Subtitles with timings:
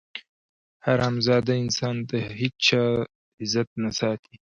[0.85, 2.85] حرامزاده انسان د هېچا
[3.41, 4.35] عزت نه ساتي.